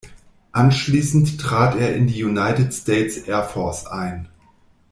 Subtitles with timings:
[0.51, 4.27] Anschließend trat er in die United States Air Force ein.